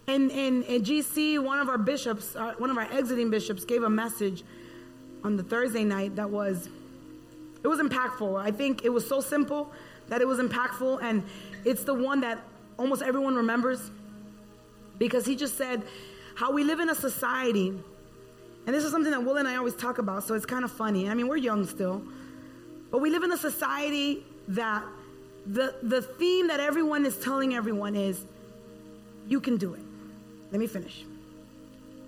[0.09, 3.83] And, in, in GC, one of our bishops, uh, one of our exiting bishops, gave
[3.83, 4.43] a message
[5.23, 6.69] on the Thursday night that was,
[7.63, 8.41] it was impactful.
[8.41, 9.71] I think it was so simple
[10.09, 11.23] that it was impactful, and
[11.65, 12.43] it's the one that
[12.79, 13.91] almost everyone remembers
[14.99, 15.83] because he just said
[16.35, 17.75] how we live in a society
[18.67, 20.71] and this is something that Will and I always talk about, so it's kind of
[20.71, 21.09] funny.
[21.09, 22.03] I mean, we're young still.
[22.91, 24.85] But we live in a society that
[25.47, 28.25] the, the theme that everyone is telling everyone is
[29.27, 29.81] you can do it.
[30.53, 31.05] Let me finish.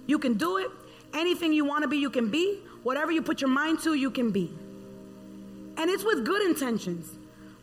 [0.07, 0.69] You can do it.
[1.13, 2.61] Anything you want to be, you can be.
[2.83, 4.53] Whatever you put your mind to, you can be.
[5.77, 7.11] And it's with good intentions.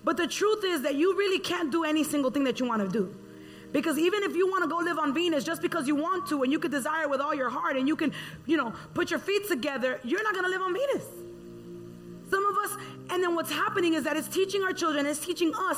[0.04, 2.82] But the truth is that you really can't do any single thing that you want
[2.82, 3.16] to do.
[3.72, 6.44] Because even if you want to go live on Venus just because you want to
[6.44, 8.12] and you could desire with all your heart and you can,
[8.46, 11.06] you know, put your feet together, you're not going to live on Venus.
[12.30, 12.78] Some of us,
[13.10, 15.78] and then what's happening is that it's teaching our children, it's teaching us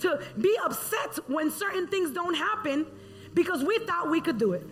[0.00, 2.86] to be upset when certain things don't happen
[3.32, 4.66] because we thought we could do it.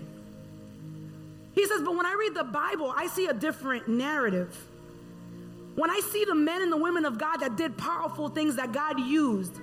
[1.54, 4.56] He says, but when I read the Bible, I see a different narrative.
[5.74, 8.72] When I see the men and the women of God that did powerful things that
[8.72, 9.58] God used,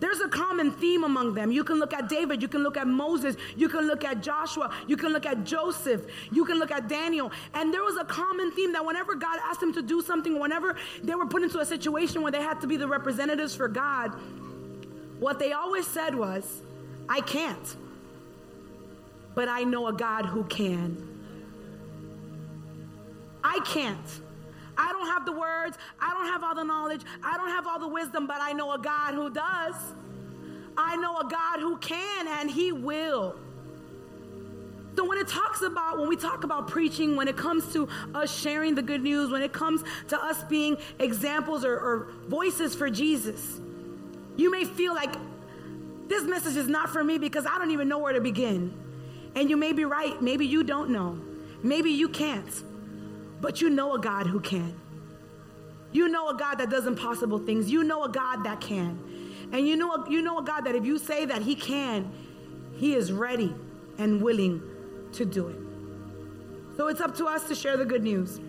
[0.00, 1.50] there's a common theme among them.
[1.50, 4.70] You can look at David, you can look at Moses, you can look at Joshua,
[4.86, 7.32] you can look at Joseph, you can look at Daniel.
[7.54, 10.76] And there was a common theme that whenever God asked them to do something, whenever
[11.02, 14.08] they were put into a situation where they had to be the representatives for God,
[15.20, 16.62] what they always said was,
[17.08, 17.76] I can't,
[19.34, 21.08] but I know a God who can.
[23.42, 24.20] I can't.
[24.76, 25.76] I don't have the words.
[26.00, 27.02] I don't have all the knowledge.
[27.22, 29.74] I don't have all the wisdom, but I know a God who does.
[30.76, 33.36] I know a God who can and he will.
[34.96, 38.36] So when it talks about, when we talk about preaching, when it comes to us
[38.36, 42.88] sharing the good news, when it comes to us being examples or, or voices for
[42.88, 43.60] Jesus,
[44.36, 45.14] you may feel like
[46.06, 48.72] this message is not for me because I don't even know where to begin.
[49.34, 50.20] And you may be right.
[50.22, 51.18] Maybe you don't know.
[51.62, 52.62] Maybe you can't.
[53.44, 54.74] But you know a God who can.
[55.92, 57.70] You know a God that does impossible things.
[57.70, 58.98] You know a God that can.
[59.52, 62.10] And you know, you know a God that if you say that He can,
[62.76, 63.54] He is ready
[63.98, 64.62] and willing
[65.12, 65.58] to do it.
[66.78, 68.40] So it's up to us to share the good news.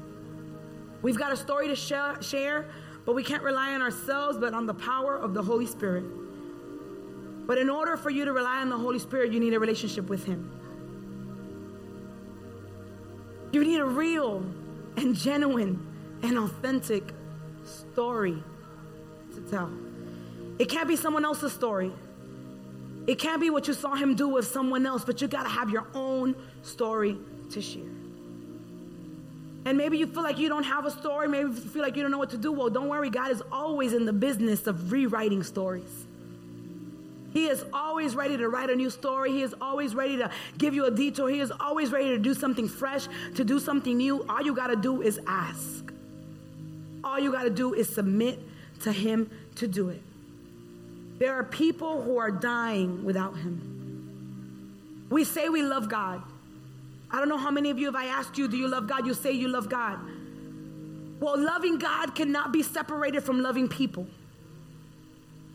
[1.02, 2.70] We've got a story to share,
[3.06, 6.06] but we can't rely on ourselves, but on the power of the Holy Spirit.
[7.46, 10.08] But in order for you to rely on the Holy Spirit, you need a relationship
[10.08, 10.50] with Him.
[13.52, 14.46] You need a real
[14.98, 15.86] and genuine
[16.24, 17.04] and authentic
[17.64, 18.42] story
[19.34, 19.72] to tell.
[20.60, 21.92] It can't be someone else's story.
[23.08, 25.50] It can't be what you saw him do with someone else, but you got to
[25.50, 27.18] have your own story
[27.52, 27.84] to share.
[29.66, 32.04] And maybe you feel like you don't have a story, maybe you feel like you
[32.04, 32.52] don't know what to do.
[32.52, 36.05] Well, don't worry, God is always in the business of rewriting stories.
[37.36, 39.30] He is always ready to write a new story.
[39.30, 41.30] He is always ready to give you a detour.
[41.30, 44.26] He is always ready to do something fresh, to do something new.
[44.30, 45.92] All you got to do is ask.
[47.04, 48.40] All you got to do is submit
[48.84, 50.02] to Him to do it.
[51.20, 55.06] There are people who are dying without Him.
[55.10, 56.24] We say we love God.
[57.12, 59.06] I don't know how many of you, if I asked you, do you love God?
[59.06, 60.00] You say you love God.
[61.20, 64.08] Well, loving God cannot be separated from loving people.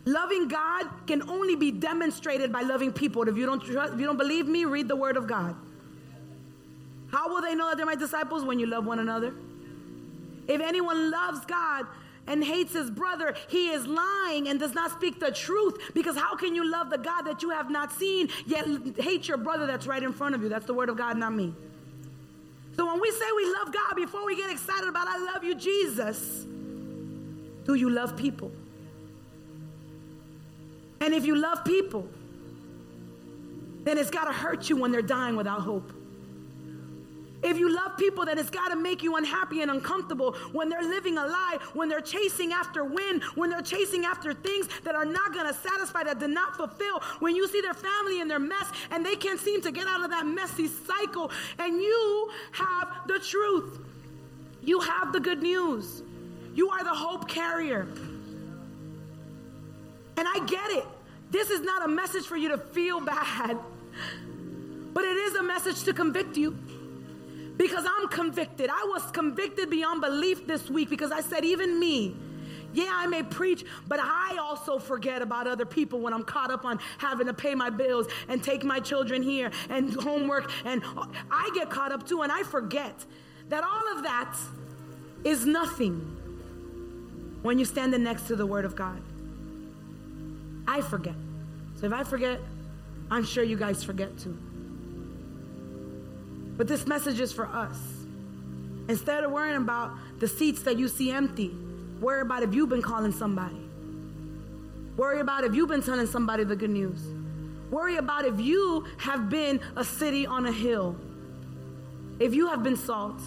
[0.06, 3.28] Loving God can only be demonstrated by loving people.
[3.28, 5.54] If you don't trust, if you don't believe me, read the word of God.
[7.10, 9.34] How will they know that they're my disciples when you love one another?
[10.48, 11.86] If anyone loves God
[12.26, 15.92] and hates his brother, he is lying and does not speak the truth.
[15.92, 19.36] Because how can you love the God that you have not seen, yet hate your
[19.36, 20.48] brother that's right in front of you?
[20.48, 21.54] That's the word of God, not me.
[22.76, 25.54] So when we say we love God, before we get excited about I love you,
[25.54, 26.46] Jesus,
[27.64, 28.50] do you love people?
[31.00, 32.06] And if you love people,
[33.84, 35.92] then it's got to hurt you when they're dying without hope.
[37.42, 40.82] If you love people, then it's got to make you unhappy and uncomfortable when they're
[40.82, 45.06] living a lie, when they're chasing after win, when they're chasing after things that are
[45.06, 47.00] not going to satisfy, that did not fulfill.
[47.20, 50.04] When you see their family in their mess and they can't seem to get out
[50.04, 53.78] of that messy cycle, and you have the truth,
[54.62, 56.02] you have the good news,
[56.54, 57.88] you are the hope carrier.
[60.20, 60.84] And I get it.
[61.30, 63.56] This is not a message for you to feel bad,
[64.92, 66.50] but it is a message to convict you.
[67.56, 68.68] Because I'm convicted.
[68.68, 72.14] I was convicted beyond belief this week because I said, even me,
[72.74, 76.66] yeah, I may preach, but I also forget about other people when I'm caught up
[76.66, 80.52] on having to pay my bills and take my children here and homework.
[80.66, 80.82] And
[81.30, 83.06] I get caught up too, and I forget
[83.48, 84.36] that all of that
[85.24, 85.94] is nothing
[87.40, 89.00] when you're standing next to the Word of God.
[90.70, 91.16] I forget.
[91.74, 92.38] So if I forget,
[93.10, 94.38] I'm sure you guys forget too.
[96.56, 97.76] But this message is for us.
[98.88, 99.90] Instead of worrying about
[100.20, 101.50] the seats that you see empty,
[102.00, 103.60] worry about if you've been calling somebody.
[104.96, 107.00] Worry about if you've been telling somebody the good news.
[107.72, 110.94] Worry about if you have been a city on a hill.
[112.20, 113.20] If you have been salt,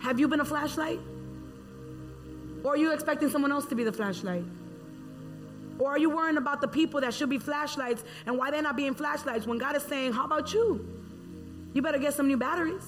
[0.00, 1.00] have you been a flashlight?
[2.64, 4.44] Or are you expecting someone else to be the flashlight?
[5.78, 8.76] Or are you worrying about the people that should be flashlights and why they're not
[8.76, 10.86] being flashlights when God is saying, How about you?
[11.72, 12.84] You better get some new batteries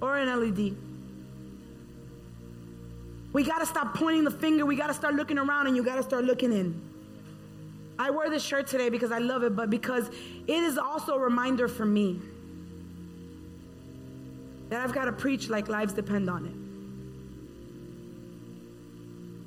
[0.00, 0.76] or an LED.
[3.32, 4.66] We got to stop pointing the finger.
[4.66, 6.80] We got to start looking around and you got to start looking in.
[7.98, 11.18] I wear this shirt today because I love it, but because it is also a
[11.18, 12.18] reminder for me
[14.70, 16.69] that I've got to preach like lives depend on it.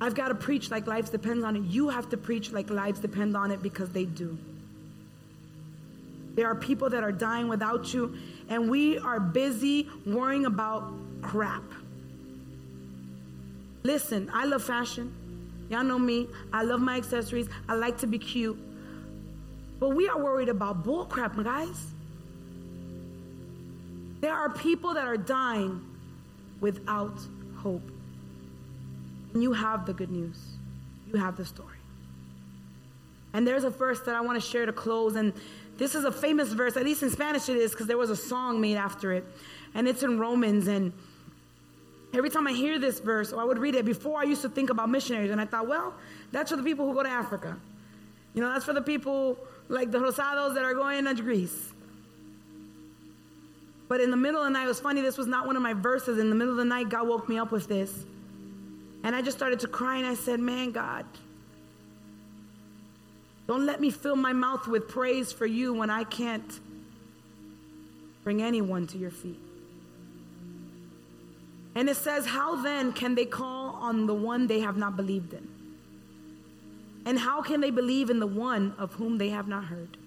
[0.04, 1.62] I've got to preach like lives depend on it.
[1.62, 4.36] You have to preach like lives depend on it because they do.
[6.34, 8.14] There are people that are dying without you,
[8.50, 10.92] and we are busy worrying about
[11.22, 11.62] crap.
[13.82, 15.10] Listen, I love fashion.
[15.70, 16.28] Y'all know me.
[16.52, 17.48] I love my accessories.
[17.66, 18.58] I like to be cute.
[19.80, 21.80] But we are worried about bullcrap, guys.
[24.20, 25.80] There are people that are dying
[26.60, 27.18] without
[27.56, 27.93] hope.
[29.34, 30.38] You have the good news.
[31.12, 31.76] You have the story.
[33.32, 35.16] And there's a verse that I want to share to close.
[35.16, 35.32] And
[35.76, 38.16] this is a famous verse, at least in Spanish it is, because there was a
[38.16, 39.24] song made after it.
[39.74, 40.68] And it's in Romans.
[40.68, 40.92] And
[42.12, 44.48] every time I hear this verse, or I would read it, before I used to
[44.48, 45.32] think about missionaries.
[45.32, 45.94] And I thought, well,
[46.30, 47.56] that's for the people who go to Africa.
[48.34, 49.36] You know, that's for the people
[49.68, 51.72] like the Rosados that are going to Greece.
[53.88, 55.62] But in the middle of the night, it was funny, this was not one of
[55.62, 56.18] my verses.
[56.18, 58.04] In the middle of the night, God woke me up with this.
[59.04, 61.04] And I just started to cry and I said, Man, God,
[63.46, 66.58] don't let me fill my mouth with praise for you when I can't
[68.24, 69.38] bring anyone to your feet.
[71.74, 75.34] And it says, How then can they call on the one they have not believed
[75.34, 75.48] in?
[77.04, 79.98] And how can they believe in the one of whom they have not heard?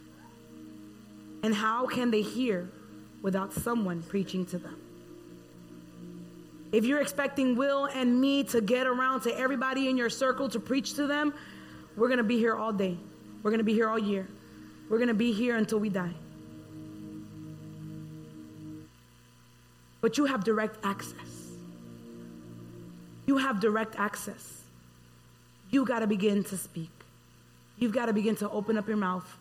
[1.43, 2.71] And how can they hear
[3.21, 4.86] without someone preaching to them?
[6.71, 10.59] If you're expecting Will and me to get around to everybody in your circle to
[10.59, 11.33] preach to them,
[11.95, 12.97] we're going to be here all day.
[13.41, 14.27] We're going to be here all year.
[14.89, 16.13] We're going to be here until we die.
[20.01, 21.15] But you have direct access.
[23.25, 24.61] You have direct access.
[25.69, 26.89] You got to begin to speak.
[27.77, 29.37] You've got to begin to open up your mouth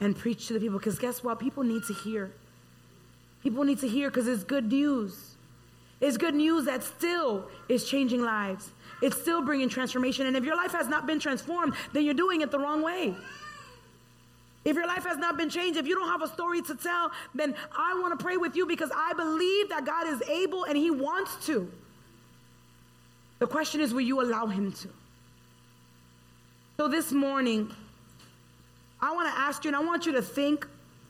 [0.00, 0.78] and preach to the people.
[0.78, 1.38] Because guess what?
[1.38, 2.30] People need to hear.
[3.42, 5.33] People need to hear because it's good news.
[6.04, 8.70] It's good news that still is changing lives.
[9.00, 10.26] It's still bringing transformation.
[10.26, 13.14] And if your life has not been transformed, then you're doing it the wrong way.
[14.66, 17.10] If your life has not been changed, if you don't have a story to tell,
[17.34, 20.76] then I want to pray with you because I believe that God is able and
[20.76, 21.72] He wants to.
[23.38, 24.88] The question is, will you allow Him to?
[26.76, 27.72] So this morning,
[29.00, 30.66] I want to ask you, and I want you to think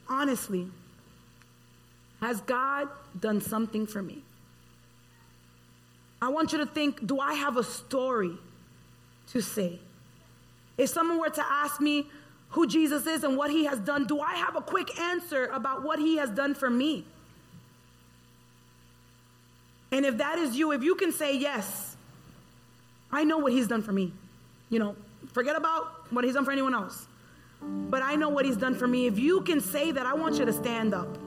[0.09, 0.69] honestly
[2.21, 2.89] Has God
[3.19, 4.23] done something for me?
[6.25, 8.33] I want you to think do I have a story
[9.29, 9.79] to say?
[10.79, 12.07] If someone were to ask me
[12.51, 15.83] who Jesus is and what he has done, do I have a quick answer about
[15.83, 17.05] what he has done for me?
[19.93, 21.95] And if that is you, if you can say yes,
[23.13, 24.11] I know what he's done for me.
[24.71, 24.97] You know,
[25.33, 27.07] forget about what he's done for anyone else.
[27.61, 29.07] But I know what he's done for me.
[29.07, 31.19] If you can say that, I want you to stand up.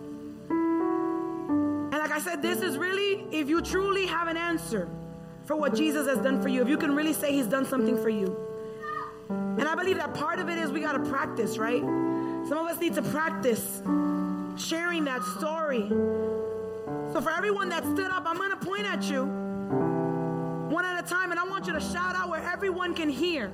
[2.18, 4.90] I said, this is really, if you truly have an answer
[5.46, 7.96] for what Jesus has done for you, if you can really say he's done something
[7.96, 8.36] for you.
[9.30, 11.80] And I believe that part of it is we got to practice, right?
[11.80, 13.84] Some of us need to practice
[14.58, 15.88] sharing that story.
[17.14, 21.08] So for everyone that stood up, I'm going to point at you one at a
[21.08, 23.50] time, and I want you to shout out where everyone can hear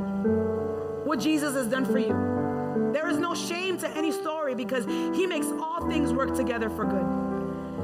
[1.04, 2.94] what Jesus has done for you.
[2.94, 6.86] There is no shame to any story because he makes all things work together for
[6.86, 7.33] good.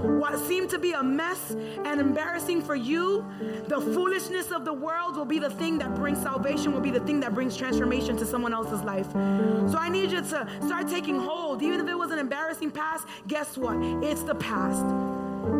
[0.01, 3.25] What seemed to be a mess and embarrassing for you,
[3.67, 7.01] the foolishness of the world will be the thing that brings salvation, will be the
[7.01, 9.11] thing that brings transformation to someone else's life.
[9.11, 11.61] So I need you to start taking hold.
[11.61, 13.75] Even if it was an embarrassing past, guess what?
[14.03, 14.85] It's the past.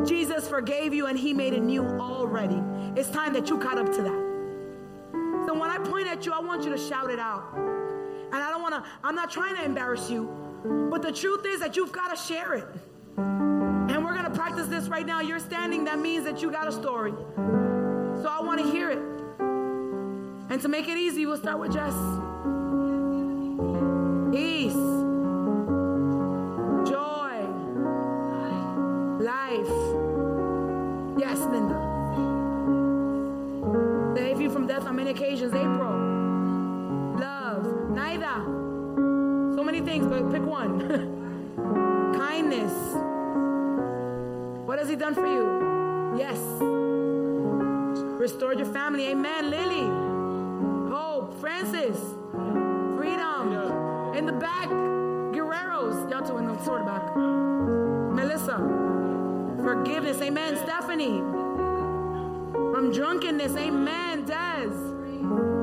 [0.07, 2.61] Jesus forgave you and he made it new already.
[2.95, 4.29] It's time that you caught up to that.
[5.47, 7.43] So when I point at you, I want you to shout it out.
[7.55, 10.29] And I don't want to, I'm not trying to embarrass you,
[10.89, 12.67] but the truth is that you've got to share it.
[13.99, 15.19] And we're going to practice this right now.
[15.19, 17.11] You're standing, that means that you got a story.
[17.35, 18.99] So I want to hear it.
[20.49, 21.93] And to make it easy, we'll start with Jess.
[24.31, 24.71] Peace,
[26.89, 27.43] joy,
[29.19, 29.67] life.
[31.19, 31.75] Yes, Linda.
[34.15, 35.53] Save you from death on many occasions.
[35.53, 35.91] April.
[37.19, 37.89] Love.
[37.89, 38.45] Neither.
[39.57, 41.07] So many things, but pick one.
[44.79, 46.17] What has he done for you?
[46.17, 46.37] Yes.
[48.17, 49.07] Restored your family.
[49.07, 49.49] Amen.
[49.49, 49.83] Lily.
[50.89, 51.37] Hope.
[51.41, 51.97] Francis.
[52.95, 54.15] Freedom.
[54.15, 54.69] In the back.
[54.69, 56.09] Guerreros.
[56.09, 57.13] Y'all two in the sort of back.
[57.13, 58.55] Melissa.
[59.65, 60.21] Forgiveness.
[60.21, 60.55] Amen.
[60.55, 61.19] Stephanie.
[62.71, 63.57] From drunkenness.
[63.57, 64.23] Amen.
[64.23, 65.58] Des.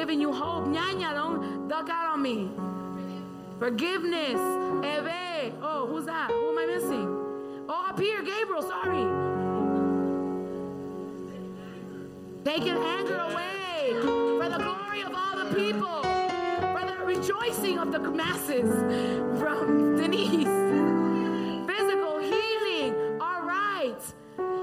[0.00, 0.64] Giving you hope.
[0.64, 2.50] Nyanya, don't duck out on me.
[3.58, 4.40] Forgiveness.
[4.92, 5.52] Eve.
[5.60, 6.30] Oh, who's that?
[6.30, 7.06] Who am I missing?
[7.68, 8.62] Oh, up here, Gabriel.
[8.62, 9.04] Sorry.
[12.46, 13.92] Taking anger away
[14.40, 16.02] for the glory of all the people,
[16.72, 18.70] for the rejoicing of the masses.
[19.38, 20.56] From Denise.
[21.70, 23.20] Physical healing.
[23.20, 24.00] All right.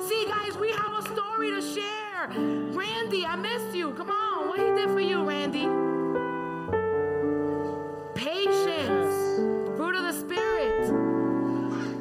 [0.08, 2.07] See, guys, we have a story to share.
[2.36, 3.92] Randy, I missed you.
[3.94, 4.48] Come on.
[4.48, 5.68] What he did for you, Randy?
[8.16, 9.38] Patience.
[9.78, 10.92] Fruit of the Spirit.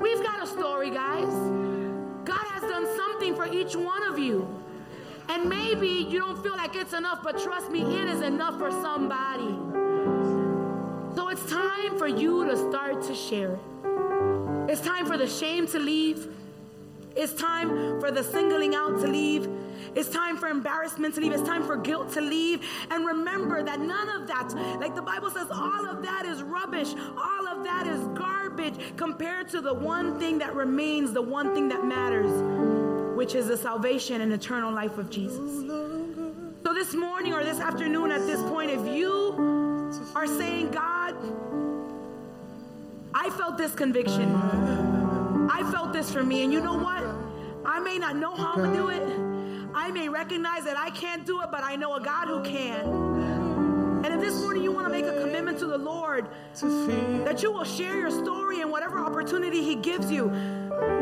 [0.00, 1.28] We've got a story, guys.
[2.24, 4.48] God has done something for each one of you.
[5.28, 8.70] And maybe you don't feel like it's enough, but trust me, it is enough for
[8.70, 9.56] somebody.
[11.14, 13.60] So it's time for you to start to share it.
[14.68, 16.28] It's time for the shame to leave.
[17.16, 19.48] It's time for the singling out to leave.
[19.96, 21.32] It's time for embarrassment to leave.
[21.32, 22.60] It's time for guilt to leave.
[22.90, 26.92] And remember that none of that, like the Bible says, all of that is rubbish.
[27.16, 31.68] All of that is garbage compared to the one thing that remains, the one thing
[31.70, 32.30] that matters,
[33.16, 35.66] which is the salvation and eternal life of Jesus.
[36.62, 41.14] So this morning or this afternoon at this point, if you are saying, God,
[43.14, 44.34] I felt this conviction.
[45.50, 46.44] I felt this for me.
[46.44, 47.02] And you know what?
[47.64, 49.35] I may not know how to do it.
[49.76, 54.04] I may recognize that I can't do it, but I know a God who can.
[54.04, 56.26] And if this morning you want to make a commitment to the Lord,
[56.62, 60.30] that you will share your story and whatever opportunity He gives you.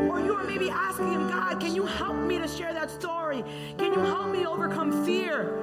[0.09, 3.45] Or you are maybe asking Him, God, can you help me to share that story?
[3.77, 5.57] Can you help me overcome fear?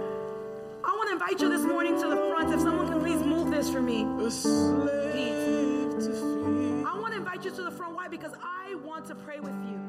[0.82, 2.54] I want to invite you this morning to the front.
[2.54, 4.06] If someone can please move this for me.
[4.16, 4.46] Please.
[6.86, 7.94] I want to invite you to the front.
[7.94, 8.08] Why?
[8.08, 9.81] Because I want to pray with you.